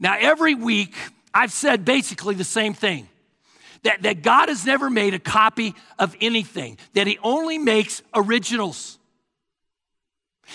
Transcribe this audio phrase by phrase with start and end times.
[0.00, 0.96] Now, every week,
[1.32, 3.06] I've said basically the same thing
[3.82, 8.98] that, that God has never made a copy of anything, that He only makes originals.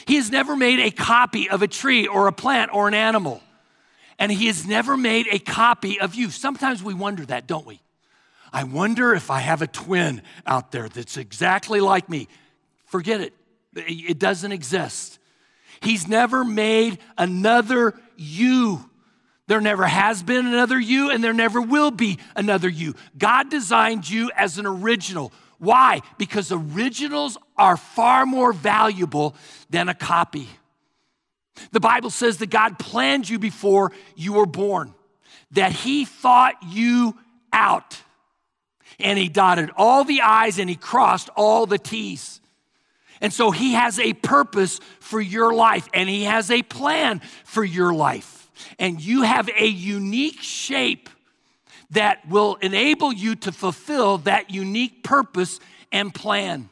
[0.05, 3.41] He has never made a copy of a tree or a plant or an animal.
[4.17, 6.31] And He has never made a copy of you.
[6.31, 7.79] Sometimes we wonder that, don't we?
[8.51, 12.27] I wonder if I have a twin out there that's exactly like me.
[12.85, 13.33] Forget it,
[13.75, 15.19] it doesn't exist.
[15.81, 18.89] He's never made another you.
[19.47, 22.95] There never has been another you, and there never will be another you.
[23.17, 25.31] God designed you as an original.
[25.59, 26.01] Why?
[26.17, 29.35] Because originals are far more valuable
[29.69, 30.49] than a copy.
[31.71, 34.93] The Bible says that God planned you before you were born,
[35.51, 37.15] that He thought you
[37.53, 38.01] out,
[38.99, 42.41] and He dotted all the I's and He crossed all the T's.
[43.21, 47.63] And so He has a purpose for your life, and He has a plan for
[47.63, 48.34] your life
[48.79, 51.09] and you have a unique shape
[51.91, 55.59] that will enable you to fulfill that unique purpose
[55.91, 56.69] and plan.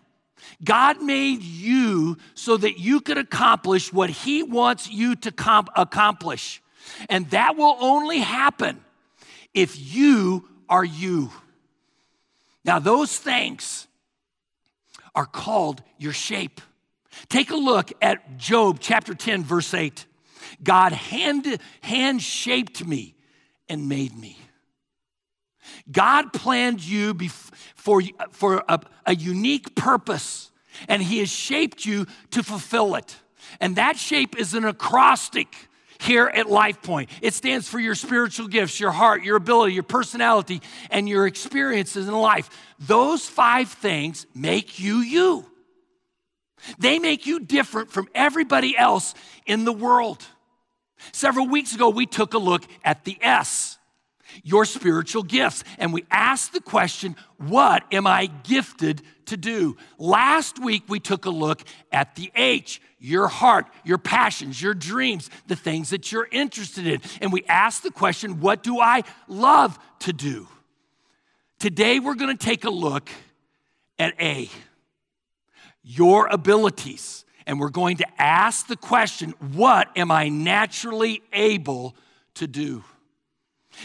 [0.64, 6.62] God made you so that you could accomplish what He wants you to comp- accomplish.
[7.10, 8.84] And that will only happen
[9.54, 11.32] if you are you.
[12.66, 13.88] Now, those things
[15.16, 16.62] are called your shape.
[17.30, 20.06] Take a look at Job chapter 10, verse 8.
[20.62, 23.16] God hand, hand shaped me
[23.70, 24.38] and made me.
[25.92, 27.18] God planned you
[27.76, 28.02] for,
[28.32, 30.52] for a, a unique purpose,
[30.88, 33.16] and He has shaped you to fulfill it.
[33.60, 35.56] And that shape is an acrostic
[36.00, 37.10] here at Life Point.
[37.22, 42.08] It stands for your spiritual gifts, your heart, your ability, your personality, and your experiences
[42.08, 42.50] in life.
[42.80, 45.46] Those five things make you you.
[46.78, 49.14] They make you different from everybody else
[49.46, 50.26] in the world.
[51.12, 53.78] Several weeks ago, we took a look at the S,
[54.44, 59.78] your spiritual gifts, and we asked the question, What am I gifted to do?
[59.98, 61.62] Last week, we took a look
[61.92, 67.02] at the H, your heart, your passions, your dreams, the things that you're interested in.
[67.22, 70.48] And we asked the question, What do I love to do?
[71.60, 73.10] Today, we're gonna take a look
[74.00, 74.50] at A,
[75.84, 81.96] your abilities and we're going to ask the question what am I naturally able
[82.36, 82.84] to do?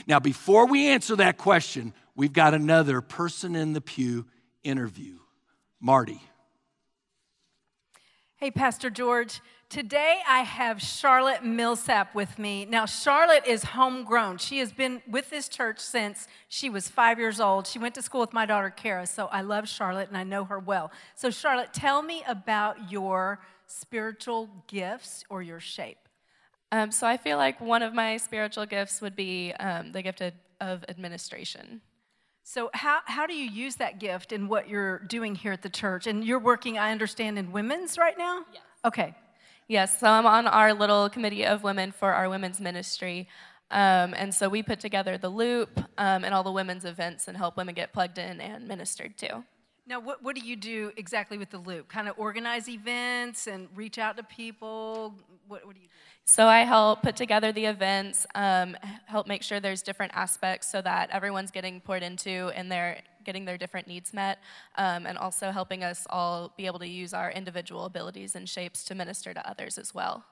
[0.06, 4.26] Now, before we answer that question, we've got another person in the pew
[4.62, 5.18] interview
[5.80, 6.20] Marty.
[8.36, 9.40] Hey, Pastor George.
[9.70, 12.64] Today I have Charlotte Millsap with me.
[12.64, 14.38] Now, Charlotte is homegrown.
[14.38, 17.66] She has been with this church since she was five years old.
[17.66, 20.44] She went to school with my daughter, Kara, so I love Charlotte and I know
[20.44, 20.90] her well.
[21.16, 26.08] So, Charlotte, tell me about your spiritual gifts or your shape.
[26.72, 30.22] Um, so, I feel like one of my spiritual gifts would be um, the gift
[30.22, 31.82] of, of administration.
[32.42, 35.68] So, how, how do you use that gift in what you're doing here at the
[35.68, 36.06] church?
[36.06, 38.46] And you're working, I understand, in women's right now?
[38.50, 38.62] Yes.
[38.86, 39.14] Okay.
[39.68, 43.28] Yes, so I'm on our little committee of women for our women's ministry.
[43.70, 47.36] Um, and so we put together the loop um, and all the women's events and
[47.36, 49.44] help women get plugged in and ministered to.
[49.86, 51.88] Now, what, what do you do exactly with the loop?
[51.88, 55.14] Kind of organize events and reach out to people?
[55.46, 55.92] What, what do you do?
[56.24, 58.74] So I help put together the events, um,
[59.06, 63.44] help make sure there's different aspects so that everyone's getting poured into and they're getting
[63.44, 64.38] their different needs met,
[64.76, 68.84] um, and also helping us all be able to use our individual abilities and shapes
[68.84, 70.24] to minister to others as well.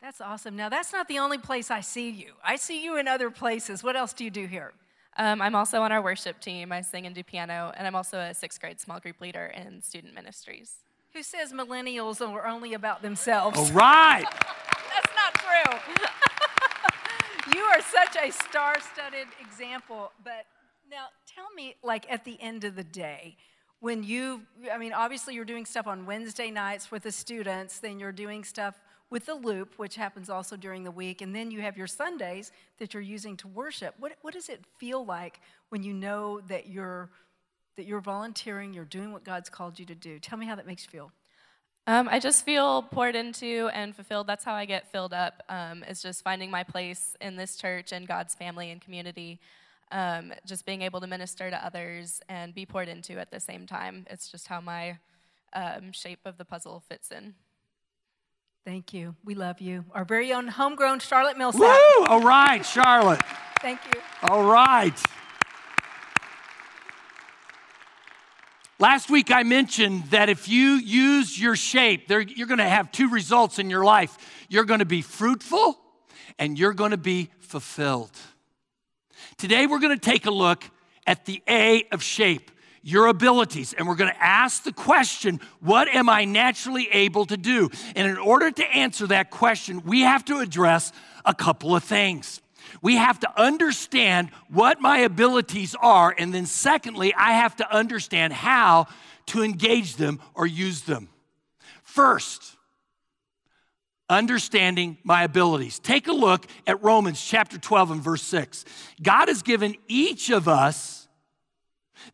[0.00, 0.54] That's awesome.
[0.54, 2.34] Now, that's not the only place I see you.
[2.44, 3.82] I see you in other places.
[3.82, 4.72] What else do you do here?
[5.16, 6.70] Um, I'm also on our worship team.
[6.70, 9.82] I sing and do piano, and I'm also a sixth grade small group leader in
[9.82, 10.76] student ministries.
[11.12, 13.58] Who says millennials are only about themselves?
[13.58, 14.26] All right.
[14.94, 15.94] That's not true.
[17.56, 20.12] you are such a star studded example.
[20.22, 20.46] But
[20.90, 23.36] now tell me, like, at the end of the day,
[23.80, 27.98] when you, I mean, obviously you're doing stuff on Wednesday nights with the students, then
[27.98, 28.80] you're doing stuff
[29.10, 32.50] with the loop, which happens also during the week, and then you have your Sundays
[32.78, 33.94] that you're using to worship.
[33.98, 37.10] What, what does it feel like when you know that you're
[37.76, 40.18] that you're volunteering, you're doing what God's called you to do.
[40.18, 41.10] Tell me how that makes you feel.
[41.86, 44.26] Um, I just feel poured into and fulfilled.
[44.26, 45.42] That's how I get filled up.
[45.48, 49.40] Um, just finding my place in this church and God's family and community.
[49.94, 53.64] Um, just being able to minister to others and be poured into at the same
[53.64, 54.08] time.
[54.10, 54.98] It's just how my
[55.52, 57.34] um, shape of the puzzle fits in.
[58.64, 59.14] Thank you.
[59.24, 59.84] We love you.
[59.92, 61.60] Our very own homegrown Charlotte Millsap.
[61.60, 62.04] Woo!
[62.06, 63.20] All right, Charlotte.
[63.60, 64.00] Thank you.
[64.24, 65.00] All right.
[68.80, 73.10] Last week, I mentioned that if you use your shape, you're going to have two
[73.10, 74.18] results in your life.
[74.48, 75.78] You're going to be fruitful
[76.36, 78.10] and you're going to be fulfilled.
[79.36, 80.64] Today, we're going to take a look
[81.06, 82.50] at the A of shape,
[82.82, 87.36] your abilities, and we're going to ask the question, What am I naturally able to
[87.36, 87.70] do?
[87.96, 90.92] And in order to answer that question, we have to address
[91.24, 92.40] a couple of things.
[92.82, 98.32] We have to understand what my abilities are, and then secondly, I have to understand
[98.32, 98.86] how
[99.26, 101.08] to engage them or use them.
[101.82, 102.56] First,
[104.08, 105.78] understanding my abilities.
[105.78, 108.64] Take a look at Romans chapter 12 and verse 6.
[109.02, 111.08] God has given each of us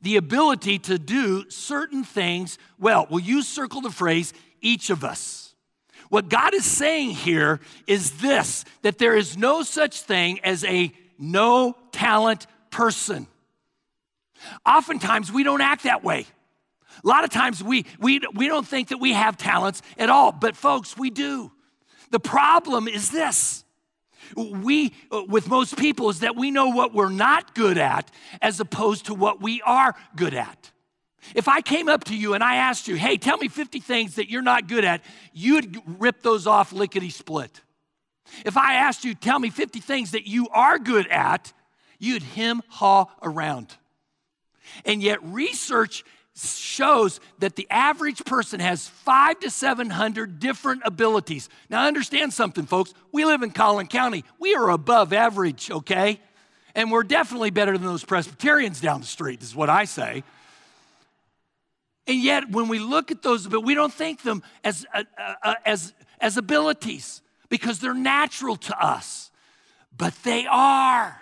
[0.02, 3.06] the ability to do certain things well.
[3.10, 5.54] Will you circle the phrase, each of us?
[6.10, 10.92] What God is saying here is this that there is no such thing as a
[11.19, 13.26] no talent person.
[14.64, 16.26] Oftentimes, we don't act that way.
[17.04, 20.32] A lot of times, we, we, we don't think that we have talents at all,
[20.32, 21.52] but folks, we do.
[22.11, 23.65] The problem is this
[24.37, 28.11] we, uh, with most people, is that we know what we're not good at
[28.41, 30.71] as opposed to what we are good at.
[31.35, 34.15] If I came up to you and I asked you, hey, tell me 50 things
[34.17, 35.03] that you're not good at,
[35.33, 37.61] you'd rip those off lickety split.
[38.45, 41.53] If I asked you, tell me 50 things that you are good at,
[41.99, 43.77] you'd hem haw around.
[44.85, 46.05] And yet, research
[46.48, 51.48] shows that the average person has five to 700 different abilities.
[51.69, 52.94] Now, understand something, folks.
[53.12, 54.25] We live in Collin County.
[54.38, 56.20] We are above average, okay?
[56.75, 60.25] And we're definitely better than those Presbyterians down the street, is what I say.
[62.06, 65.34] And yet, when we look at those, but we don't think them as, uh, uh,
[65.42, 69.31] uh, as, as abilities because they're natural to us.
[69.96, 71.20] But they are.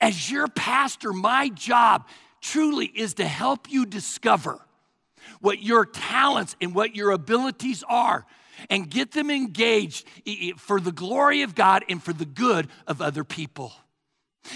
[0.00, 2.06] As your pastor, my job
[2.40, 4.60] truly is to help you discover
[5.40, 8.26] what your talents and what your abilities are
[8.68, 10.06] and get them engaged
[10.58, 13.72] for the glory of God and for the good of other people.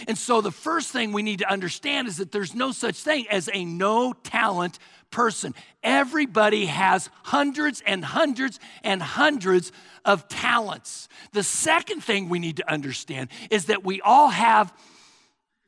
[0.09, 3.27] And so, the first thing we need to understand is that there's no such thing
[3.29, 4.79] as a no talent
[5.11, 5.55] person.
[5.83, 9.73] Everybody has hundreds and hundreds and hundreds
[10.05, 11.09] of talents.
[11.33, 14.73] The second thing we need to understand is that we all have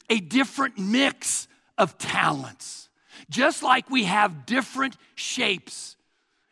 [0.08, 1.46] a different mix
[1.78, 2.88] of talents,
[3.28, 5.96] just like we have different shapes.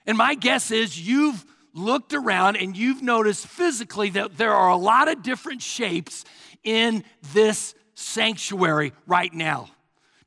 [0.06, 4.76] And my guess is you've looked around and you've noticed physically that there are a
[4.76, 6.25] lot of different shapes
[6.62, 9.69] in this sanctuary right now.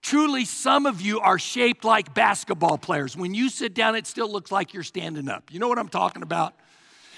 [0.01, 3.17] Truly, some of you are shaped like basketball players.
[3.17, 5.51] When you sit down, it still looks like you're standing up.
[5.51, 6.53] You know what I'm talking about?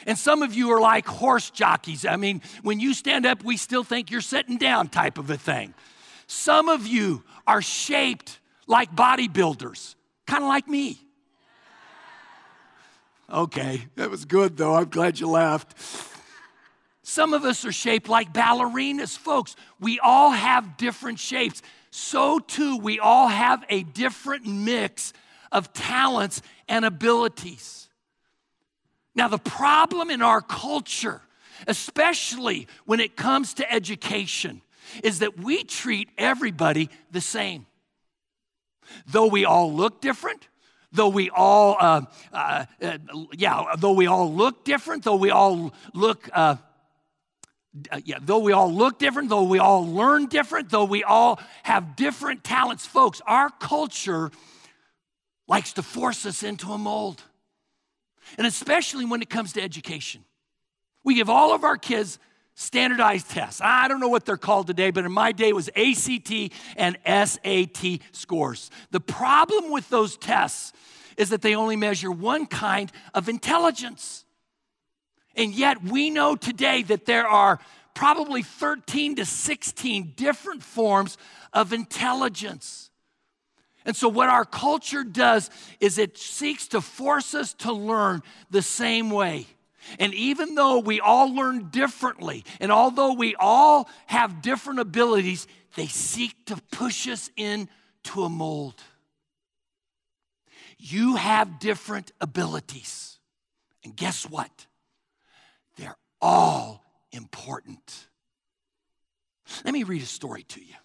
[0.07, 2.05] And some of you are like horse jockeys.
[2.05, 5.37] I mean, when you stand up, we still think you're sitting down, type of a
[5.37, 5.73] thing.
[6.25, 9.95] Some of you are shaped like bodybuilders,
[10.27, 11.01] kind of like me.
[13.27, 14.75] Okay, that was good though.
[14.75, 15.75] I'm glad you laughed.
[17.01, 19.55] Some of us are shaped like ballerinas, folks.
[19.79, 21.63] We all have different shapes.
[21.89, 25.11] So, too, we all have a different mix
[25.51, 27.89] of talents and abilities.
[29.15, 31.23] Now, the problem in our culture,
[31.65, 34.61] especially when it comes to education,
[35.03, 37.65] is that we treat everybody the same.
[39.07, 40.47] Though we all look different,
[40.91, 42.01] though we all, uh,
[42.33, 42.97] uh, uh,
[43.33, 46.55] yeah, though we all look different, though we all look, uh,
[47.91, 51.39] uh, yeah, though we all look different, though we all learn different, though we all
[51.63, 54.31] have different talents, folks, our culture
[55.47, 57.21] likes to force us into a mold.
[58.37, 60.23] And especially when it comes to education.
[61.03, 62.19] We give all of our kids
[62.59, 63.61] standardized tests.
[63.63, 66.97] I don't know what they're called today, but in my day it was ACT and
[67.05, 68.69] SAT scores.
[68.91, 70.73] The problem with those tests
[71.15, 74.25] is that they only measure one kind of intelligence.
[75.37, 77.59] And yet we know today that there are
[77.93, 81.17] probably 13 to 16 different forms
[81.53, 82.91] of intelligence.
[83.85, 85.49] And so, what our culture does
[85.79, 89.47] is it seeks to force us to learn the same way.
[89.97, 95.87] And even though we all learn differently, and although we all have different abilities, they
[95.87, 98.75] seek to push us into a mold.
[100.77, 103.17] You have different abilities.
[103.83, 104.67] And guess what?
[105.77, 108.07] They're all important.
[109.65, 110.75] Let me read a story to you.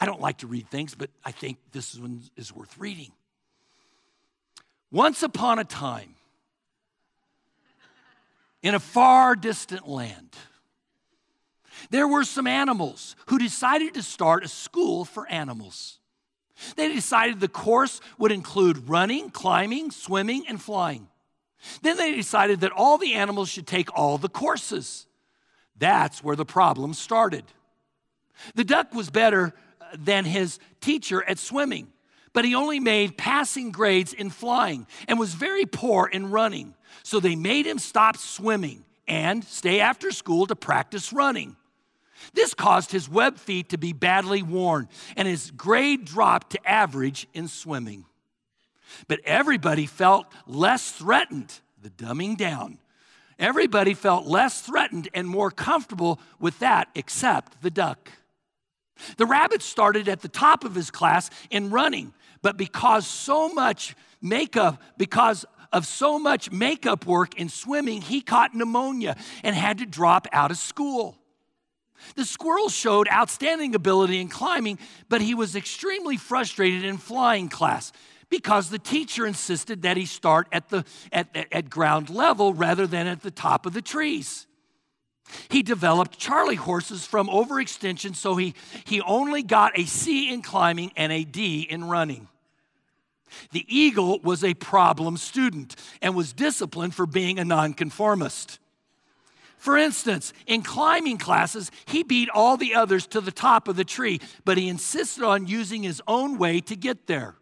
[0.00, 3.12] I don't like to read things, but I think this one is worth reading.
[4.90, 6.14] Once upon a time,
[8.62, 10.36] in a far distant land.
[11.90, 15.98] There were some animals who decided to start a school for animals.
[16.76, 21.08] They decided the course would include running, climbing, swimming, and flying.
[21.82, 25.06] Then they decided that all the animals should take all the courses.
[25.76, 27.44] That's where the problem started.
[28.54, 31.88] The duck was better uh, than his teacher at swimming,
[32.38, 36.72] but he only made passing grades in flying and was very poor in running.
[37.02, 41.56] So they made him stop swimming and stay after school to practice running.
[42.34, 47.26] This caused his web feet to be badly worn, and his grade dropped to average
[47.34, 48.04] in swimming.
[49.08, 51.52] But everybody felt less threatened,
[51.82, 52.78] the dumbing down.
[53.40, 58.12] Everybody felt less threatened and more comfortable with that except the duck.
[59.16, 63.94] The rabbit started at the top of his class in running, but because so much
[64.20, 69.86] makeup, because of so much makeup work in swimming, he caught pneumonia and had to
[69.86, 71.18] drop out of school.
[72.14, 74.78] The squirrel showed outstanding ability in climbing,
[75.08, 77.92] but he was extremely frustrated in flying class
[78.30, 83.06] because the teacher insisted that he start at, the, at, at ground level rather than
[83.06, 84.47] at the top of the trees.
[85.48, 88.54] He developed Charlie horses from overextension, so he,
[88.84, 92.28] he only got a C in climbing and a D in running.
[93.52, 98.58] The eagle was a problem student and was disciplined for being a nonconformist.
[99.58, 103.84] For instance, in climbing classes, he beat all the others to the top of the
[103.84, 107.34] tree, but he insisted on using his own way to get there.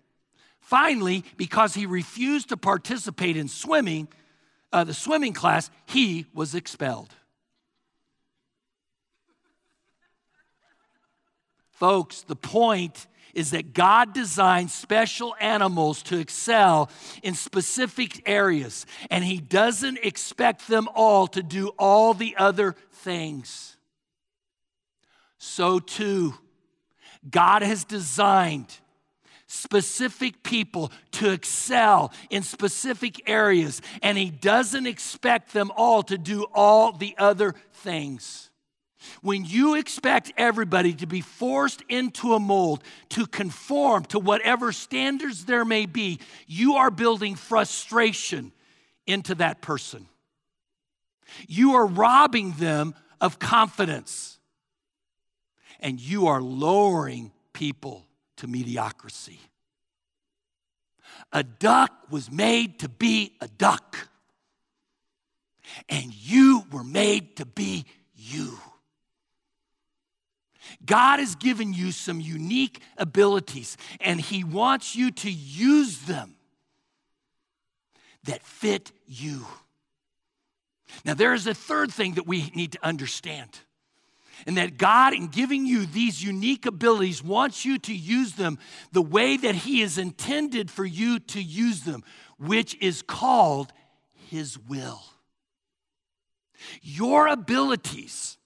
[0.60, 4.08] Finally, because he refused to participate in swimming,
[4.72, 7.14] uh, the swimming class, he was expelled.
[11.76, 16.88] Folks, the point is that God designed special animals to excel
[17.22, 23.76] in specific areas, and He doesn't expect them all to do all the other things.
[25.36, 26.32] So, too,
[27.28, 28.74] God has designed
[29.46, 36.46] specific people to excel in specific areas, and He doesn't expect them all to do
[36.54, 38.45] all the other things.
[39.22, 45.44] When you expect everybody to be forced into a mold to conform to whatever standards
[45.44, 48.52] there may be, you are building frustration
[49.06, 50.06] into that person.
[51.48, 54.38] You are robbing them of confidence.
[55.80, 59.40] And you are lowering people to mediocrity.
[61.32, 64.08] A duck was made to be a duck,
[65.88, 67.84] and you were made to be
[68.14, 68.58] you.
[70.84, 76.36] God has given you some unique abilities, and He wants you to use them
[78.24, 79.46] that fit you.
[81.04, 83.60] Now, there is a third thing that we need to understand.
[84.46, 88.58] And that God, in giving you these unique abilities, wants you to use them
[88.92, 92.04] the way that He is intended for you to use them,
[92.38, 93.72] which is called
[94.28, 95.02] His will.
[96.82, 98.36] Your abilities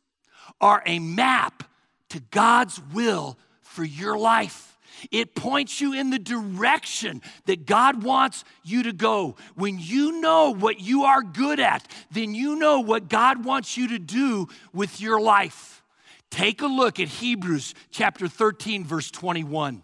[0.61, 1.65] are a map
[2.11, 4.77] to God's will for your life.
[5.11, 9.37] It points you in the direction that God wants you to go.
[9.55, 13.89] When you know what you are good at, then you know what God wants you
[13.89, 15.83] to do with your life.
[16.31, 19.83] Take a look at Hebrews chapter 13, verse 21.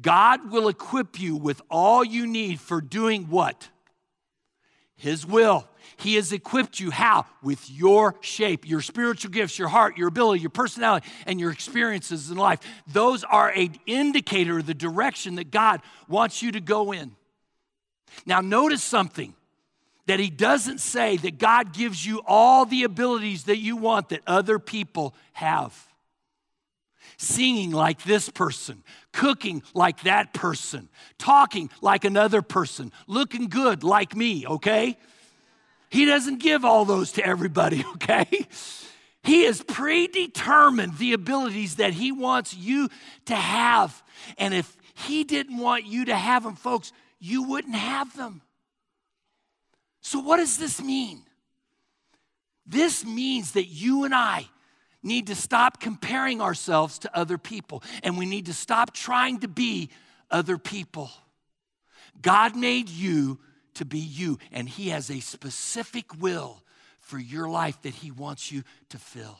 [0.00, 3.68] God will equip you with all you need for doing what?
[4.98, 5.66] His will.
[5.96, 7.24] He has equipped you how?
[7.42, 12.30] With your shape, your spiritual gifts, your heart, your ability, your personality, and your experiences
[12.30, 12.60] in life.
[12.86, 17.16] Those are an indicator of the direction that God wants you to go in.
[18.26, 19.34] Now, notice something
[20.06, 24.22] that He doesn't say that God gives you all the abilities that you want that
[24.26, 25.88] other people have
[27.18, 28.82] singing like this person,
[29.18, 34.96] cooking like that person, talking like another person, looking good like me, okay?
[35.90, 38.28] He doesn't give all those to everybody, okay?
[39.24, 42.88] He has predetermined the abilities that He wants you
[43.24, 44.02] to have.
[44.38, 48.40] And if He didn't want you to have them, folks, you wouldn't have them.
[50.00, 51.22] So, what does this mean?
[52.64, 54.48] This means that you and I
[55.02, 59.48] need to stop comparing ourselves to other people, and we need to stop trying to
[59.48, 59.90] be
[60.30, 61.10] other people.
[62.20, 63.38] God made you
[63.74, 66.62] to be you, and He has a specific will
[67.00, 69.38] for your life that He wants you to fill.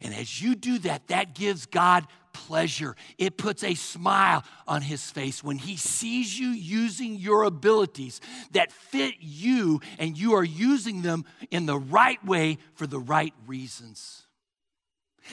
[0.00, 2.96] And as you do that, that gives God pleasure.
[3.18, 8.20] It puts a smile on his face when he sees you using your abilities
[8.52, 13.32] that fit you and you are using them in the right way for the right
[13.46, 14.25] reasons.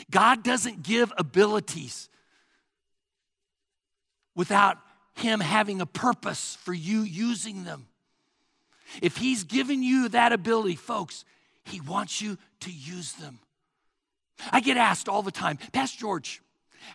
[0.09, 2.09] God doesn't give abilities
[4.35, 4.77] without
[5.15, 7.87] him having a purpose for you using them.
[9.01, 11.25] If He's given you that ability, folks,
[11.63, 13.39] He wants you to use them.
[14.51, 16.41] I get asked all the time, Pastor George,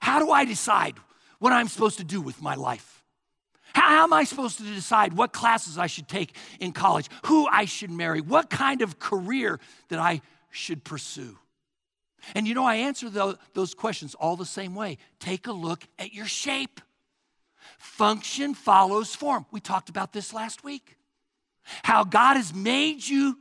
[0.01, 0.97] how do I decide
[1.39, 3.03] what I'm supposed to do with my life?
[3.73, 7.65] How am I supposed to decide what classes I should take in college, who I
[7.65, 11.39] should marry, what kind of career that I should pursue?
[12.35, 13.09] And you know, I answer
[13.55, 14.99] those questions all the same way.
[15.21, 16.81] Take a look at your shape.
[17.79, 19.47] Function follows form.
[19.51, 20.97] We talked about this last week.
[21.83, 23.39] How God has made you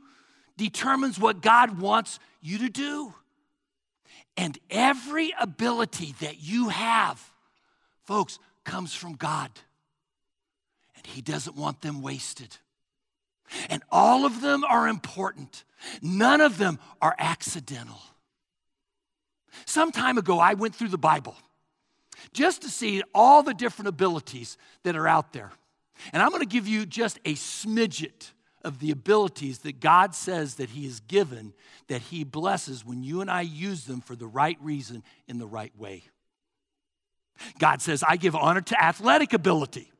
[0.56, 3.14] determines what God wants you to do.
[4.36, 7.20] And every ability that you have,
[8.04, 9.50] folks, comes from God.
[10.96, 12.56] And He doesn't want them wasted.
[13.68, 15.64] And all of them are important,
[16.02, 18.00] none of them are accidental.
[19.64, 21.36] Some time ago, I went through the Bible
[22.32, 25.52] just to see all the different abilities that are out there.
[26.12, 28.32] And I'm going to give you just a smidget
[28.64, 31.54] of the abilities that God says that He has given,
[31.88, 35.46] that He blesses when you and I use them for the right reason in the
[35.46, 36.04] right way.
[37.58, 39.92] God says, I give honor to athletic ability,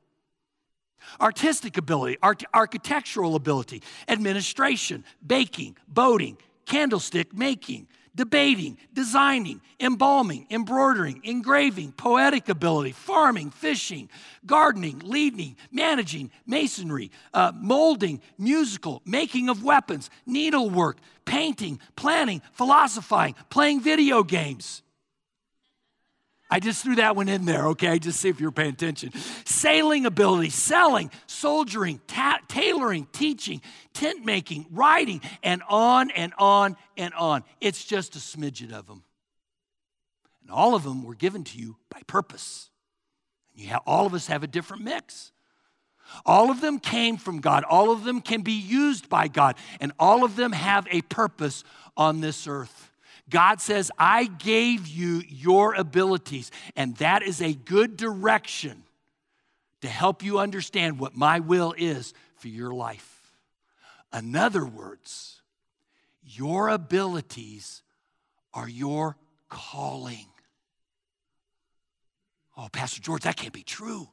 [1.20, 6.36] artistic ability, art- architectural ability, administration, baking, boating,
[6.66, 7.86] candlestick making,
[8.18, 14.10] debating, designing, embalming, embroidering, engraving, poetic ability, farming, fishing,
[14.44, 23.80] gardening, leading, managing, masonry, uh, molding, musical, making of weapons, needlework, painting, planning, philosophizing, playing
[23.80, 24.82] video games.
[26.50, 27.98] I just threw that one in there, okay?
[27.98, 29.12] Just see if you're paying attention.
[29.44, 33.60] Sailing ability, selling, soldiering, ta- tailoring, teaching,
[33.92, 37.44] tent making, writing, and on and on and on.
[37.60, 39.04] It's just a smidget of them.
[40.40, 42.70] And all of them were given to you by purpose.
[43.52, 45.32] And you have, all of us have a different mix.
[46.24, 47.64] All of them came from God.
[47.64, 49.56] All of them can be used by God.
[49.80, 51.64] And all of them have a purpose
[51.94, 52.87] on this earth.
[53.30, 58.84] God says, I gave you your abilities, and that is a good direction
[59.82, 63.32] to help you understand what my will is for your life.
[64.16, 65.42] In other words,
[66.22, 67.82] your abilities
[68.54, 69.16] are your
[69.48, 70.26] calling.
[72.56, 74.08] Oh, Pastor George, that can't be true.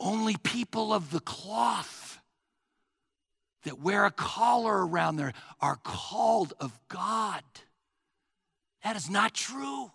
[0.00, 2.01] Only people of the cloth
[3.64, 7.42] that wear a collar around there are called of God.
[8.84, 9.90] That is not true.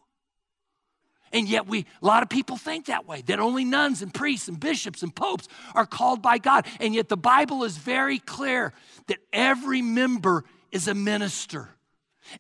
[1.33, 4.47] And yet, we, a lot of people think that way that only nuns and priests
[4.47, 6.65] and bishops and popes are called by God.
[6.79, 8.73] And yet, the Bible is very clear
[9.07, 11.69] that every member is a minister.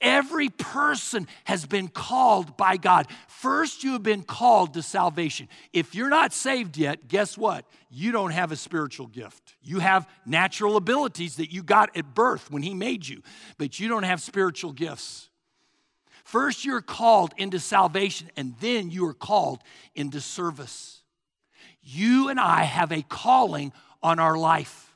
[0.01, 3.07] Every person has been called by God.
[3.27, 5.47] First, you have been called to salvation.
[5.73, 7.65] If you're not saved yet, guess what?
[7.89, 9.55] You don't have a spiritual gift.
[9.61, 13.21] You have natural abilities that you got at birth when He made you,
[13.57, 15.29] but you don't have spiritual gifts.
[16.23, 19.61] First, you're called into salvation, and then you are called
[19.95, 21.01] into service.
[21.81, 23.71] You and I have a calling
[24.03, 24.86] on our life.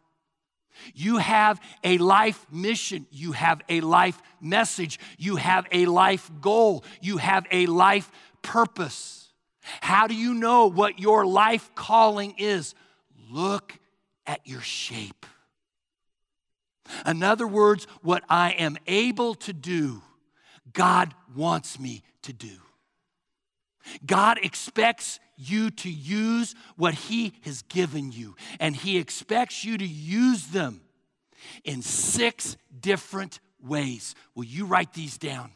[0.93, 3.05] You have a life mission.
[3.11, 4.99] You have a life message.
[5.17, 6.83] You have a life goal.
[7.01, 9.29] You have a life purpose.
[9.81, 12.73] How do you know what your life calling is?
[13.29, 13.77] Look
[14.25, 15.25] at your shape.
[17.05, 20.01] In other words, what I am able to do,
[20.73, 22.57] God wants me to do.
[24.05, 29.85] God expects you to use what He has given you, and He expects you to
[29.85, 30.81] use them
[31.63, 34.15] in six different ways.
[34.35, 35.51] Will you write these down?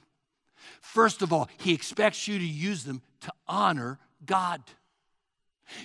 [0.81, 4.61] First of all, He expects you to use them to honor God.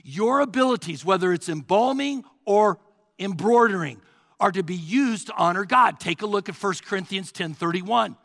[0.05, 2.79] Your abilities, whether it's embalming or
[3.19, 4.01] embroidering,
[4.39, 6.01] are to be used to honor God.
[6.01, 8.17] Take a look at 1 Corinthians 10 31.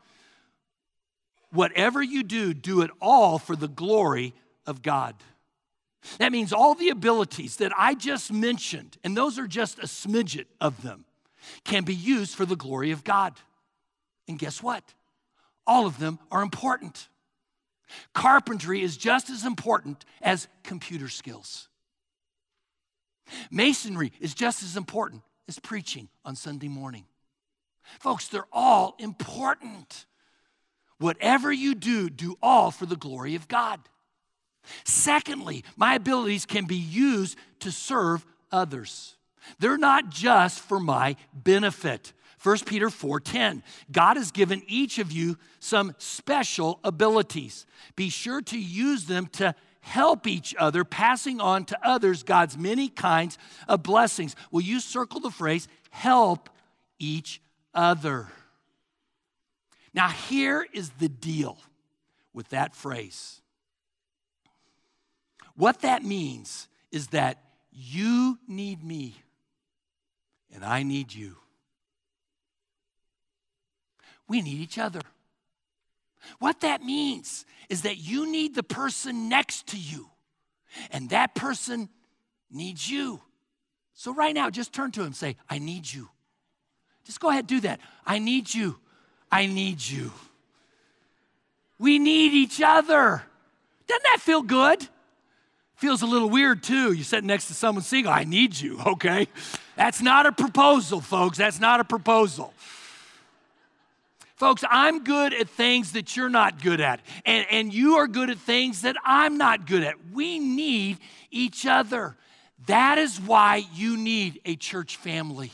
[1.52, 4.34] Whatever you do, do it all for the glory
[4.66, 5.16] of God.
[6.20, 10.46] That means all the abilities that I just mentioned, and those are just a smidget
[10.62, 11.06] of them,
[11.64, 13.34] can be used for the glory of God.
[14.28, 14.84] And guess what?
[15.68, 17.08] All of them are important.
[18.14, 21.68] Carpentry is just as important as computer skills.
[23.52, 27.06] Masonry is just as important as preaching on Sunday morning.
[28.00, 30.06] Folks, they're all important.
[30.98, 33.80] Whatever you do, do all for the glory of God.
[34.84, 39.16] Secondly, my abilities can be used to serve others.
[39.60, 42.14] They're not just for my benefit.
[42.42, 47.66] 1 Peter 4:10 God has given each of you some special abilities.
[47.96, 52.90] Be sure to use them to help each other, passing on to others God's many
[52.90, 54.36] kinds of blessings.
[54.52, 56.50] Will you circle the phrase help
[57.00, 57.42] each
[57.74, 58.28] other?
[59.94, 61.58] Now, here is the deal
[62.34, 63.42] with that phrase.
[65.56, 67.40] What that means is that
[67.72, 69.16] you need me
[70.54, 71.36] and I need you.
[74.28, 75.02] We need each other.
[76.40, 80.10] What that means is that you need the person next to you,
[80.92, 81.90] and that person
[82.50, 83.22] needs you.
[83.94, 86.10] So, right now, just turn to him say, I need you.
[87.06, 87.80] Just go ahead, do that.
[88.06, 88.78] I need you.
[89.32, 90.12] I need you.
[91.78, 93.24] We need each other.
[93.88, 94.88] Doesn't that feel good?
[95.76, 96.94] Feels a little weird too.
[96.94, 99.28] You sit next to someone single, I need you, okay?
[99.76, 101.38] That's not a proposal, folks.
[101.38, 102.54] That's not a proposal.
[104.36, 108.30] Folks, I'm good at things that you're not good at, and, and you are good
[108.30, 109.96] at things that I'm not good at.
[110.12, 110.98] We need
[111.32, 112.18] each other.
[112.68, 115.52] That is why you need a church family.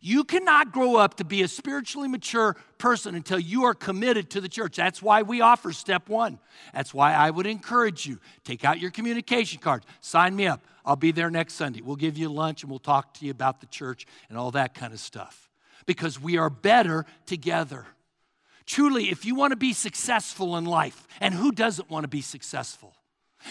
[0.00, 4.40] You cannot grow up to be a spiritually mature person until you are committed to
[4.40, 4.76] the church.
[4.76, 6.38] That's why we offer step one.
[6.74, 10.62] That's why I would encourage you take out your communication card, sign me up.
[10.84, 11.80] I'll be there next Sunday.
[11.80, 14.74] We'll give you lunch and we'll talk to you about the church and all that
[14.74, 15.50] kind of stuff
[15.86, 17.86] because we are better together.
[18.66, 22.20] Truly, if you want to be successful in life, and who doesn't want to be
[22.20, 22.94] successful?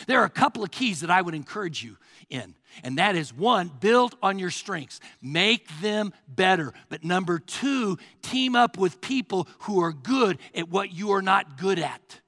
[0.07, 1.97] There are a couple of keys that I would encourage you
[2.29, 2.55] in.
[2.83, 6.73] And that is one, build on your strengths, make them better.
[6.89, 11.57] But number two, team up with people who are good at what you are not
[11.57, 12.21] good at.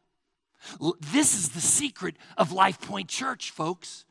[1.11, 4.05] This is the secret of Life Point Church, folks.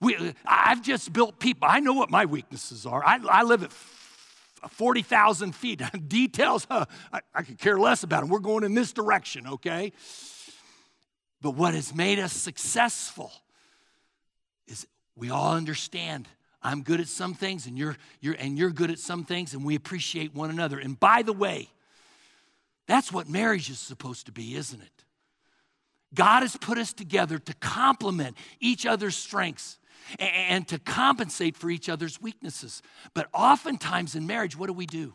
[0.00, 1.68] We, I've just built people.
[1.70, 3.02] I know what my weaknesses are.
[3.04, 5.82] I, I live at 40,000 feet.
[6.08, 8.28] Details, huh, I, I could care less about them.
[8.28, 9.92] We're going in this direction, okay?
[11.44, 13.30] But what has made us successful
[14.66, 16.26] is we all understand
[16.62, 19.62] I'm good at some things and you're, you're, and you're good at some things, and
[19.62, 20.78] we appreciate one another.
[20.78, 21.68] And by the way,
[22.86, 25.04] that's what marriage is supposed to be, isn't it?
[26.14, 29.78] God has put us together to complement each other's strengths
[30.18, 32.80] and to compensate for each other's weaknesses.
[33.12, 35.12] But oftentimes in marriage, what do we do?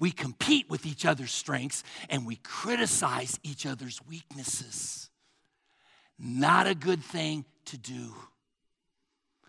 [0.00, 5.09] We compete with each other's strengths and we criticize each other's weaknesses.
[6.22, 8.14] Not a good thing to do.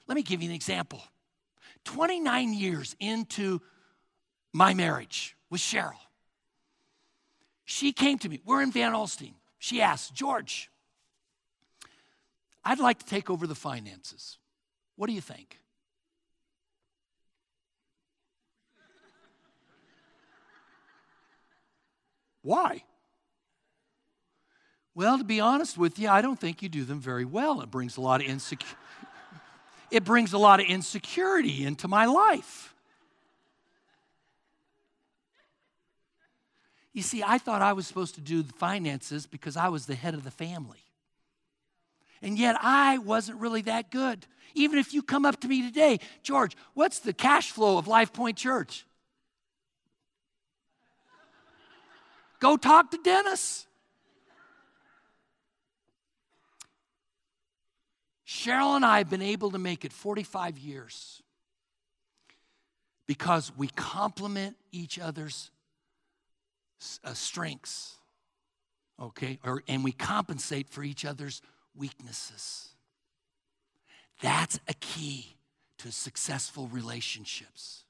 [0.08, 1.02] Let me give you an example.
[1.84, 3.62] 29 years into
[4.54, 5.94] my marriage with Cheryl,
[7.66, 8.40] she came to me.
[8.46, 9.34] We're in Van Alstyne.
[9.60, 10.70] She asked, George,
[12.64, 14.38] I'd like to take over the finances.
[14.96, 15.60] What do you think?
[22.44, 22.84] Why?
[24.94, 27.62] Well, to be honest with you, I don't think you do them very well.
[27.62, 28.78] It brings a lot of insecurity.
[29.90, 32.74] it brings a lot of insecurity into my life.
[36.94, 39.96] You see, I thought I was supposed to do the finances because I was the
[39.96, 40.84] head of the family.
[42.22, 44.26] And yet I wasn't really that good.
[44.54, 48.12] Even if you come up to me today, George, what's the cash flow of Life
[48.12, 48.86] Point Church?
[52.42, 53.68] Go talk to Dennis.
[58.32, 61.22] Cheryl and I have been able to make it 45 years
[63.06, 65.52] because we complement each other's
[67.04, 67.96] uh, strengths,
[69.02, 69.38] okay?
[69.44, 71.42] Or, and we compensate for each other's
[71.76, 72.70] weaknesses.
[74.22, 75.36] That's a key
[75.80, 77.84] to successful relationships.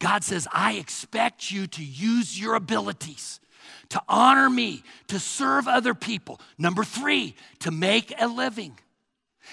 [0.00, 3.40] God says, I expect you to use your abilities
[3.88, 6.38] to honor me, to serve other people.
[6.58, 8.78] Number three, to make a living.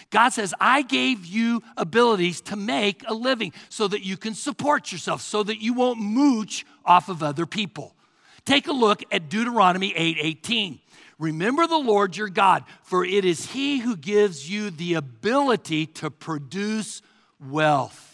[0.10, 4.92] God says, I gave you abilities to make a living so that you can support
[4.92, 7.96] yourself, so that you won't mooch off of other people.
[8.46, 10.80] Take a look at Deuteronomy 8 18.
[11.20, 16.10] Remember the Lord your God, for it is He who gives you the ability to
[16.10, 17.04] produce
[17.40, 18.08] wealth.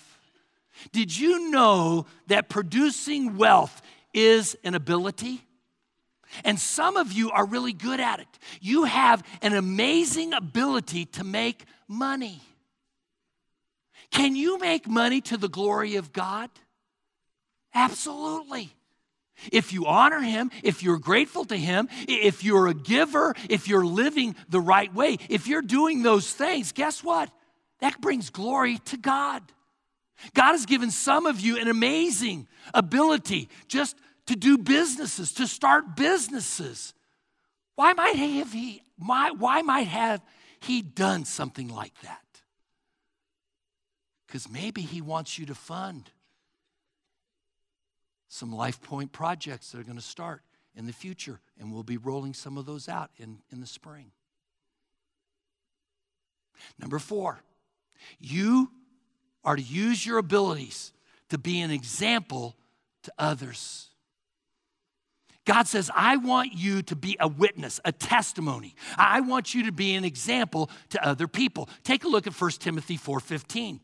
[0.92, 3.82] Did you know that producing wealth
[4.14, 5.47] is an ability?
[6.44, 8.28] And some of you are really good at it.
[8.62, 12.42] You have an amazing ability to make money.
[14.12, 16.50] Can you make money to the glory of God?
[17.74, 18.74] Absolutely.
[19.52, 23.86] If you honor Him, if you're grateful to Him, if you're a giver, if you're
[23.86, 27.30] living the right way, if you're doing those things, guess what?
[27.80, 29.44] That brings glory to God.
[30.34, 33.96] God has given some of you an amazing ability just
[34.28, 36.94] to do businesses, to start businesses.
[37.76, 40.22] Why might have he, why, might have
[40.60, 42.22] he done something like that?
[44.26, 46.12] Because maybe he wants you to fund
[48.28, 50.42] some Life Point projects that are going to start
[50.76, 54.12] in the future, and we'll be rolling some of those out in, in the spring.
[56.80, 57.40] Number four,
[58.20, 58.72] you
[59.44, 60.92] are to use your abilities
[61.30, 62.56] to be an example
[63.04, 63.90] to others.
[65.48, 68.76] God says, I want you to be a witness, a testimony.
[68.98, 71.70] I want you to be an example to other people.
[71.86, 73.80] Take a look at 1 Timothy 4:15.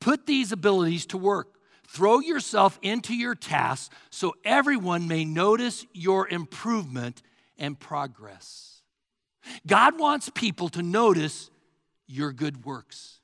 [0.00, 1.54] Put these abilities to work.
[1.86, 7.22] Throw yourself into your task so everyone may notice your improvement
[7.56, 8.82] and progress.
[9.64, 11.50] God wants people to notice
[12.08, 13.20] your good works.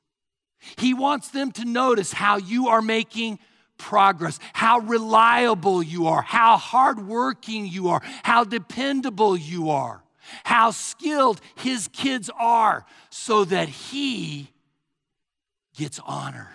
[0.77, 3.41] He wants them to notice how you are making
[3.83, 10.05] progress, how reliable you are, how hardworking you are, how dependable you are,
[10.45, 14.49] how skilled his kids are, so that he
[15.77, 16.49] gets honor.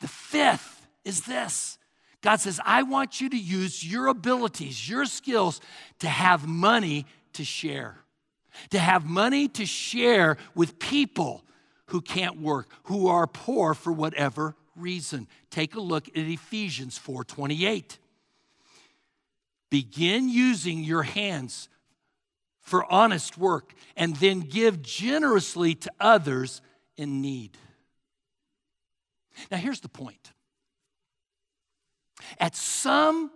[0.00, 1.78] The fifth is this
[2.22, 5.60] God says, I want you to use your abilities, your skills
[5.98, 7.04] to have money
[7.34, 7.98] to share,
[8.70, 11.44] to have money to share with people
[11.88, 15.28] who can't work, who are poor for whatever reason.
[15.50, 17.98] Take a look at Ephesians 4:28.
[19.70, 21.68] Begin using your hands
[22.60, 26.60] for honest work and then give generously to others
[26.96, 27.56] in need.
[29.50, 30.32] Now here's the point.
[32.38, 33.30] At some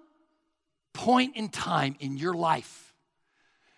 [0.92, 2.94] point in time in your life,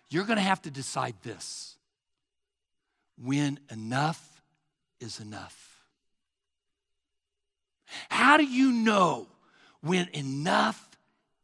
[0.09, 1.77] you're going to have to decide this
[3.17, 4.41] when enough
[4.99, 5.72] is enough.
[8.09, 9.27] How do you know
[9.81, 10.89] when enough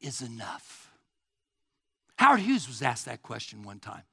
[0.01, 0.91] is enough?
[2.17, 4.03] Howard Hughes was asked that question one time.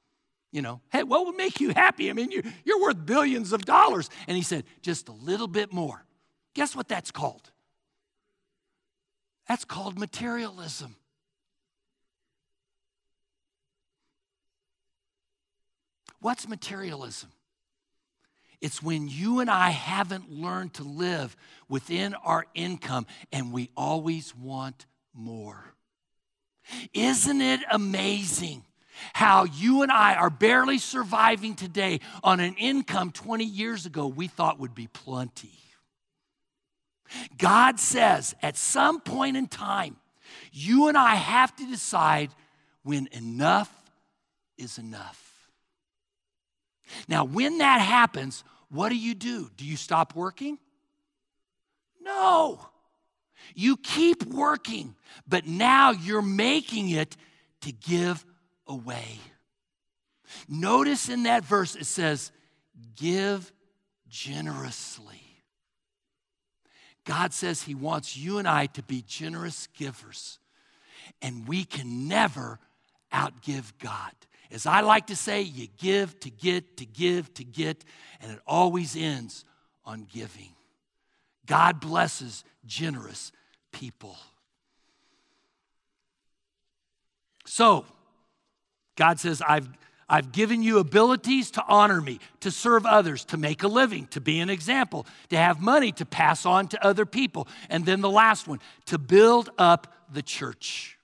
[0.51, 2.09] You know, hey, what would make you happy?
[2.09, 4.09] I mean, you're, you're worth billions of dollars.
[4.27, 6.05] And he said, just a little bit more.
[6.53, 7.51] Guess what that's called?
[9.47, 10.95] That's called materialism.
[16.19, 17.29] What's materialism?
[18.61, 21.35] It's when you and I haven't learned to live
[21.69, 25.73] within our income and we always want more.
[26.93, 28.63] Isn't it amazing
[29.13, 34.27] how you and I are barely surviving today on an income 20 years ago we
[34.27, 35.53] thought would be plenty?
[37.37, 39.97] God says at some point in time,
[40.51, 42.31] you and I have to decide
[42.83, 43.71] when enough
[44.57, 45.26] is enough.
[47.07, 49.49] Now, when that happens, what do you do?
[49.57, 50.57] Do you stop working?
[52.01, 52.59] No.
[53.55, 54.95] You keep working,
[55.27, 57.15] but now you're making it
[57.61, 58.25] to give
[58.67, 59.19] away.
[60.47, 62.31] Notice in that verse it says,
[62.95, 63.51] give
[64.07, 65.21] generously.
[67.05, 70.39] God says He wants you and I to be generous givers,
[71.21, 72.59] and we can never
[73.13, 74.11] outgive God.
[74.51, 77.83] As I like to say, you give to get, to give to get,
[78.21, 79.43] and it always ends
[79.85, 80.53] on giving.
[81.45, 83.31] God blesses generous
[83.71, 84.17] people.
[87.45, 87.85] So,
[88.95, 89.69] God says, I've,
[90.09, 94.21] I've given you abilities to honor me, to serve others, to make a living, to
[94.21, 97.47] be an example, to have money to pass on to other people.
[97.69, 100.96] And then the last one, to build up the church.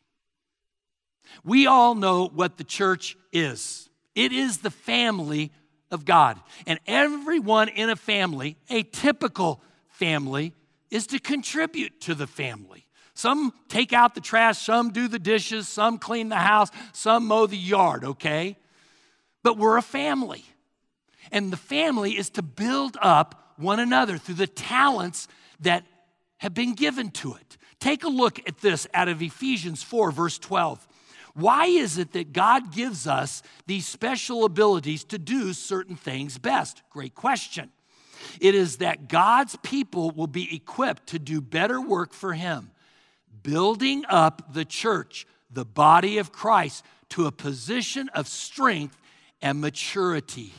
[1.44, 5.52] We all know what the church is it is the family
[5.92, 6.40] of God.
[6.68, 10.54] And everyone in a family, a typical family,
[10.92, 12.86] is to contribute to the family.
[13.16, 17.46] Some take out the trash, some do the dishes, some clean the house, some mow
[17.46, 18.58] the yard, okay?
[19.44, 20.46] But we're a family.
[21.32, 25.28] And the family is to build up one another through the talents
[25.60, 25.86] that
[26.38, 27.58] have been given to it.
[27.80, 30.88] Take a look at this out of Ephesians 4, verse 12.
[31.36, 36.84] Why is it that God gives us these special abilities to do certain things best?
[36.90, 37.72] Great question.
[38.40, 42.72] It is that God's people will be equipped to do better work for Him,
[43.42, 48.98] building up the church, the body of Christ, to a position of strength
[49.42, 50.54] and maturity.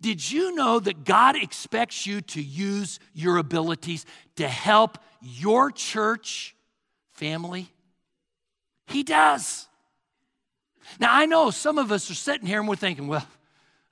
[0.00, 6.54] Did you know that God expects you to use your abilities to help your church
[7.12, 7.72] family?
[8.90, 9.68] He does.
[10.98, 13.26] Now, I know some of us are sitting here and we're thinking, well,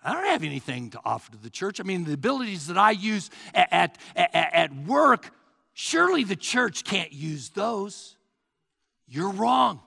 [0.03, 1.81] I don't have anything to offer to the church.
[1.81, 5.33] I mean, the abilities that I use at, at, at, work,
[5.73, 8.17] surely the church can't use those.
[9.07, 9.81] You're wrong.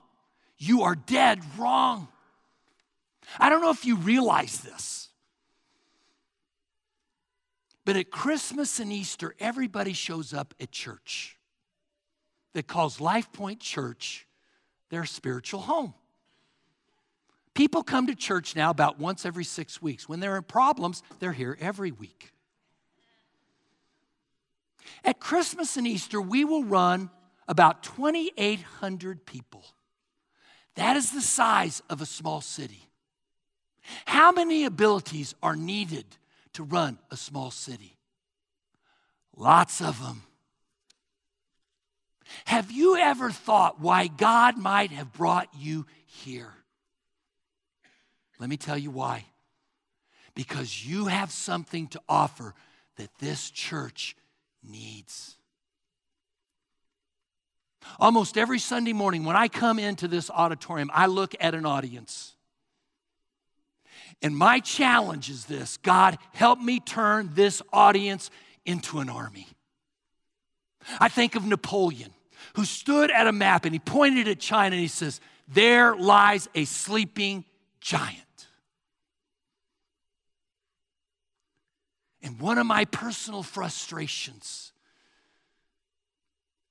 [0.56, 2.08] You are dead wrong.
[3.38, 5.08] I don't know if you realize this,
[7.84, 11.38] but at Christmas and Easter, everybody shows up at church.
[12.54, 14.26] that calls Life Point Church
[14.92, 15.94] their spiritual home.
[17.54, 20.06] People come to church now about once every six weeks.
[20.06, 22.30] When they're in problems, they're here every week.
[25.02, 27.08] At Christmas and Easter, we will run
[27.48, 29.64] about 2,800 people.
[30.74, 32.86] That is the size of a small city.
[34.04, 36.04] How many abilities are needed
[36.52, 37.96] to run a small city?
[39.34, 40.24] Lots of them.
[42.44, 46.52] Have you ever thought why God might have brought you here?
[48.38, 49.26] Let me tell you why.
[50.34, 52.54] Because you have something to offer
[52.96, 54.16] that this church
[54.62, 55.36] needs.
[57.98, 62.34] Almost every Sunday morning, when I come into this auditorium, I look at an audience.
[64.22, 68.30] And my challenge is this God, help me turn this audience
[68.64, 69.46] into an army.
[70.98, 72.12] I think of Napoleon,
[72.54, 76.48] who stood at a map and he pointed at China and he says, There lies
[76.54, 77.44] a sleeping
[77.80, 78.18] giant.
[82.22, 84.72] And one of my personal frustrations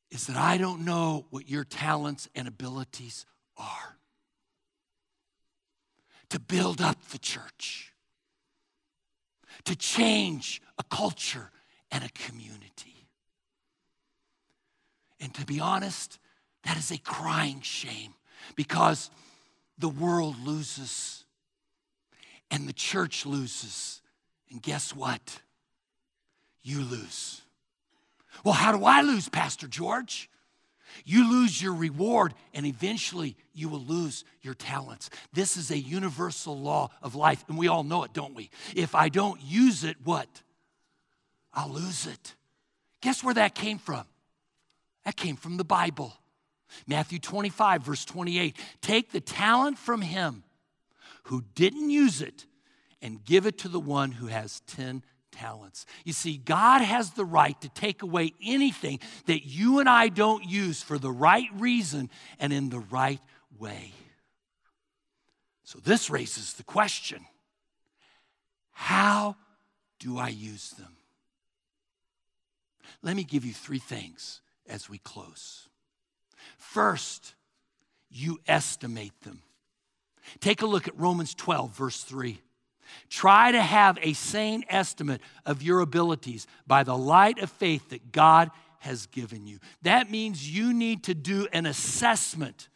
[0.09, 3.25] is that I don't know what your talents and abilities
[3.57, 3.97] are
[6.29, 7.93] to build up the church,
[9.65, 11.51] to change a culture
[11.91, 13.00] and a community.
[15.21, 16.19] And to be honest,
[16.63, 18.13] that is a crying shame
[18.55, 19.09] because
[19.77, 21.23] the world loses
[22.49, 24.01] and the church loses.
[24.49, 25.39] And guess what?
[26.63, 27.41] You lose.
[28.43, 30.29] Well, how do I lose, Pastor George?
[31.05, 35.09] You lose your reward, and eventually you will lose your talents.
[35.31, 38.49] This is a universal law of life, and we all know it, don't we?
[38.75, 40.27] If I don't use it, what?
[41.53, 42.35] I'll lose it.
[43.01, 44.05] Guess where that came from?
[45.05, 46.13] That came from the Bible.
[46.87, 48.57] Matthew 25, verse 28.
[48.81, 50.43] Take the talent from him
[51.23, 52.45] who didn't use it
[53.01, 55.85] and give it to the one who has 10 talents.
[56.03, 60.45] You see, God has the right to take away anything that you and I don't
[60.45, 62.09] use for the right reason
[62.39, 63.21] and in the right
[63.57, 63.93] way.
[65.63, 67.25] So this raises the question
[68.73, 69.35] how
[69.99, 70.97] do I use them?
[73.03, 75.67] Let me give you three things as we close.
[76.57, 77.35] First,
[78.09, 79.41] you estimate them.
[80.39, 82.39] Take a look at Romans 12, verse 3.
[83.09, 88.11] Try to have a sane estimate of your abilities by the light of faith that
[88.11, 89.59] God has given you.
[89.83, 92.67] That means you need to do an assessment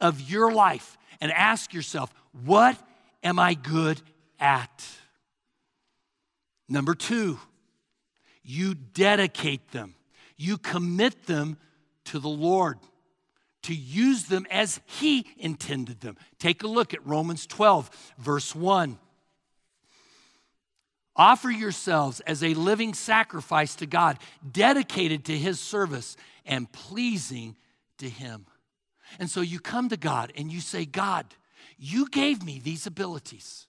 [0.00, 2.12] of your life and ask yourself,
[2.44, 2.76] what
[3.22, 4.00] am I good
[4.38, 4.84] at?
[6.68, 7.38] Number two,
[8.42, 9.94] you dedicate them,
[10.40, 11.58] you commit them
[12.06, 12.78] to the Lord
[13.62, 16.16] to use them as He intended them.
[16.38, 18.98] Take a look at Romans 12, verse 1.
[21.14, 24.18] Offer yourselves as a living sacrifice to God,
[24.50, 27.54] dedicated to His service and pleasing
[27.98, 28.46] to Him.
[29.18, 31.26] And so you come to God and you say, God,
[31.78, 33.66] you gave me these abilities.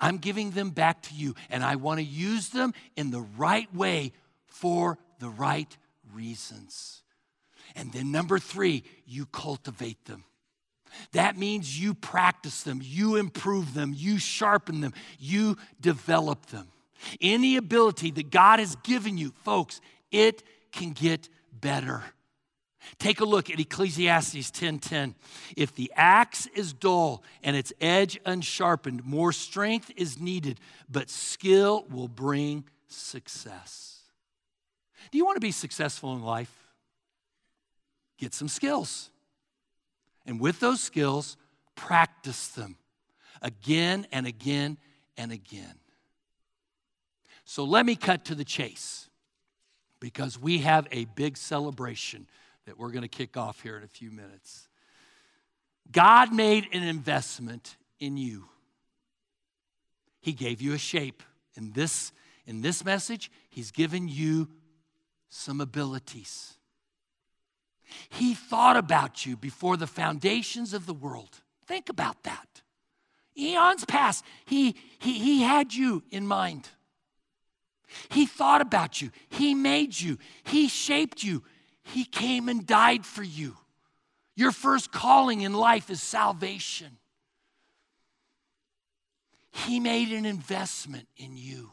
[0.00, 3.72] I'm giving them back to you, and I want to use them in the right
[3.72, 4.12] way
[4.60, 5.76] for the right
[6.12, 7.02] reasons.
[7.76, 10.24] And then, number three, you cultivate them.
[11.12, 16.68] That means you practice them, you improve them, you sharpen them, you develop them.
[17.20, 20.42] Any ability that God has given you, folks, it
[20.72, 22.02] can get better.
[22.98, 25.14] Take a look at Ecclesiastes 10:10.
[25.56, 31.84] If the axe is dull and its edge unsharpened, more strength is needed, but skill
[31.90, 33.97] will bring success.
[35.10, 36.52] Do you want to be successful in life?
[38.18, 39.10] Get some skills.
[40.26, 41.36] And with those skills,
[41.74, 42.76] practice them
[43.40, 44.78] again and again
[45.16, 45.74] and again.
[47.44, 49.08] So let me cut to the chase
[50.00, 52.26] because we have a big celebration
[52.66, 54.68] that we're going to kick off here in a few minutes.
[55.90, 58.44] God made an investment in you.
[60.20, 61.22] He gave you a shape.
[61.56, 62.12] In this,
[62.46, 64.48] in this message, He's given you
[65.28, 66.54] some abilities.
[68.10, 71.40] He thought about you before the foundations of the world.
[71.66, 72.62] Think about that.
[73.36, 76.68] Eons past, he, he, he had you in mind.
[78.10, 79.10] He thought about you.
[79.30, 80.18] He made you.
[80.44, 81.42] He shaped you.
[81.82, 83.56] He came and died for you.
[84.34, 86.98] Your first calling in life is salvation.
[89.50, 91.70] He made an investment in you.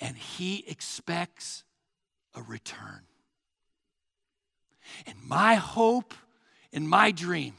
[0.00, 1.64] And He expects
[2.34, 3.02] a return.
[5.06, 6.14] And my hope
[6.72, 7.54] and my dream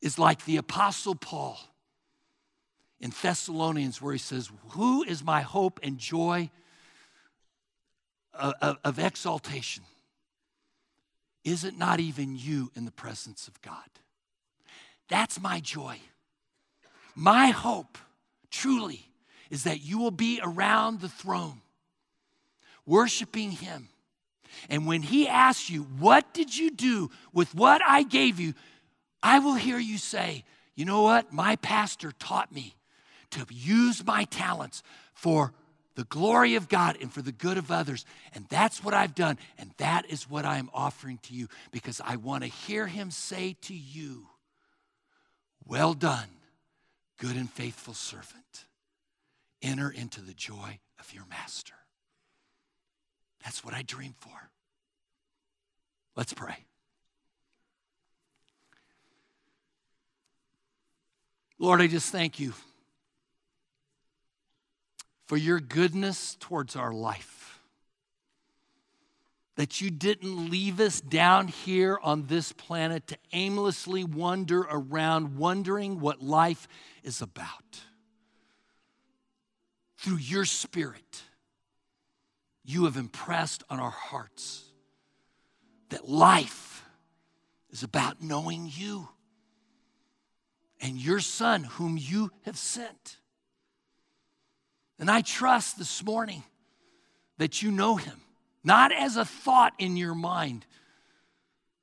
[0.00, 1.58] is like the Apostle Paul
[3.00, 6.50] in Thessalonians, where he says, Who is my hope and joy
[8.32, 9.84] of, of, exaltation?
[11.44, 13.88] Is it not even you in the presence of God?
[15.08, 15.98] That's my joy.
[17.14, 17.98] My hope,
[18.50, 19.11] truly,
[19.52, 21.60] is that you will be around the throne,
[22.86, 23.90] worshiping Him.
[24.70, 28.54] And when He asks you, What did you do with what I gave you?
[29.22, 30.44] I will hear you say,
[30.74, 31.34] You know what?
[31.34, 32.74] My pastor taught me
[33.32, 34.82] to use my talents
[35.12, 35.52] for
[35.96, 38.06] the glory of God and for the good of others.
[38.34, 39.36] And that's what I've done.
[39.58, 43.10] And that is what I am offering to you because I want to hear him
[43.10, 44.28] say to you,
[45.66, 46.28] Well done,
[47.18, 48.64] good and faithful servant.
[49.62, 51.74] Enter into the joy of your master.
[53.44, 54.50] That's what I dream for.
[56.16, 56.56] Let's pray.
[61.58, 62.54] Lord, I just thank you
[65.26, 67.60] for your goodness towards our life.
[69.56, 76.00] That you didn't leave us down here on this planet to aimlessly wander around, wondering
[76.00, 76.66] what life
[77.04, 77.80] is about.
[80.02, 81.22] Through your Spirit,
[82.64, 84.64] you have impressed on our hearts
[85.90, 86.84] that life
[87.70, 89.08] is about knowing you
[90.80, 93.18] and your Son, whom you have sent.
[94.98, 96.42] And I trust this morning
[97.38, 98.20] that you know him,
[98.64, 100.66] not as a thought in your mind,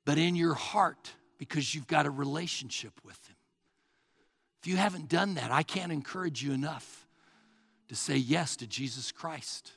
[0.04, 3.36] but in your heart because you've got a relationship with him.
[4.60, 7.06] If you haven't done that, I can't encourage you enough
[7.90, 9.72] to say yes to Jesus Christ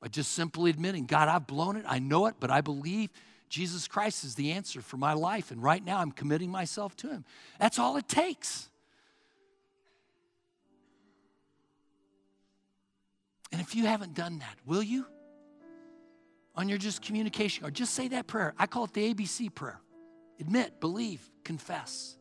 [0.00, 3.10] by just simply admitting, God, I've blown it, I know it, but I believe
[3.48, 5.52] Jesus Christ is the answer for my life.
[5.52, 7.24] And right now I'm committing myself to him.
[7.60, 8.68] That's all it takes.
[13.52, 15.06] And if you haven't done that, will you?
[16.56, 18.52] On your just communication or just say that prayer.
[18.58, 19.80] I call it the ABC prayer.
[20.40, 22.16] Admit, believe, confess.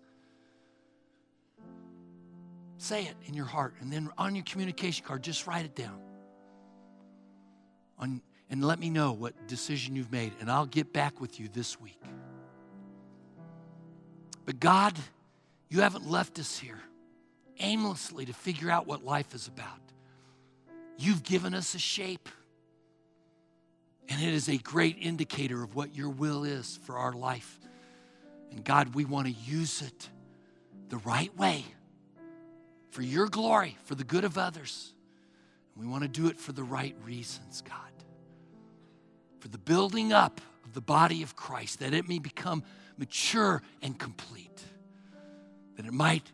[2.85, 3.73] Say it in your heart.
[3.81, 5.99] And then on your communication card, just write it down.
[7.97, 8.21] On,
[8.51, 11.81] and let me know what decision you've made, and I'll get back with you this
[11.81, 11.99] week.
[14.45, 14.95] But God,
[15.67, 16.79] you haven't left us here
[17.57, 19.79] aimlessly to figure out what life is about.
[20.99, 22.29] You've given us a shape.
[24.09, 27.59] And it is a great indicator of what your will is for our life.
[28.51, 30.07] And God, we want to use it
[30.89, 31.65] the right way
[32.95, 34.93] for your glory, for the good of others.
[35.75, 37.91] We want to do it for the right reasons, God.
[39.39, 42.63] For the building up of the body of Christ, that it may become
[42.97, 44.63] mature and complete,
[45.75, 46.31] that it might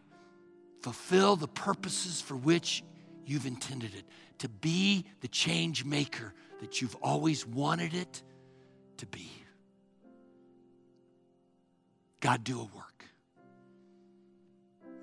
[0.82, 2.84] fulfill the purposes for which
[3.26, 4.05] you've intended it
[4.38, 8.22] to be the change maker that you've always wanted it
[8.97, 9.32] to be.
[12.20, 12.91] God, do a work.